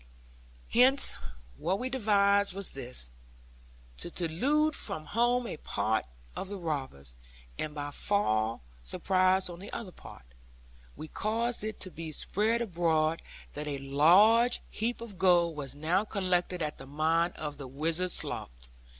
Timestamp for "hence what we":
0.69-1.87